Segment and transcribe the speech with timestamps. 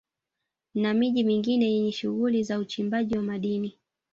[0.73, 3.79] Na miji mingine yenye shughuli za uchimbaji wa madini